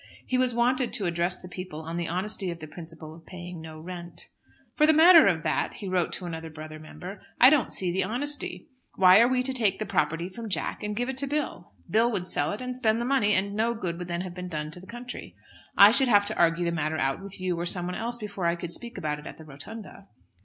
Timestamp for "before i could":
18.17-18.71